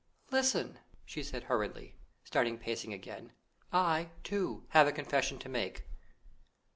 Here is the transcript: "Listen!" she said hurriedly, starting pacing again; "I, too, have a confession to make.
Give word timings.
"Listen!" 0.31 0.79
she 1.05 1.21
said 1.21 1.43
hurriedly, 1.43 1.93
starting 2.23 2.57
pacing 2.57 2.91
again; 2.91 3.33
"I, 3.71 4.09
too, 4.23 4.63
have 4.69 4.87
a 4.87 4.91
confession 4.91 5.37
to 5.37 5.47
make. 5.47 5.85